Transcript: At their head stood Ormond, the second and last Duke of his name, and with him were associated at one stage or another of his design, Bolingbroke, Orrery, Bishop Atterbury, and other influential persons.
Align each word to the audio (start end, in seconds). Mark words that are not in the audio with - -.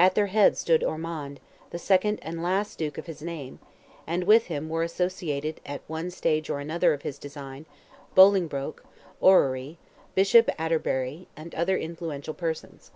At 0.00 0.16
their 0.16 0.26
head 0.26 0.58
stood 0.58 0.82
Ormond, 0.82 1.38
the 1.70 1.78
second 1.78 2.18
and 2.22 2.42
last 2.42 2.76
Duke 2.76 2.98
of 2.98 3.06
his 3.06 3.22
name, 3.22 3.60
and 4.04 4.24
with 4.24 4.46
him 4.46 4.68
were 4.68 4.82
associated 4.82 5.60
at 5.64 5.80
one 5.86 6.10
stage 6.10 6.50
or 6.50 6.58
another 6.58 6.92
of 6.92 7.02
his 7.02 7.18
design, 7.18 7.66
Bolingbroke, 8.16 8.82
Orrery, 9.20 9.78
Bishop 10.16 10.50
Atterbury, 10.58 11.28
and 11.36 11.54
other 11.54 11.78
influential 11.78 12.34
persons. 12.34 12.90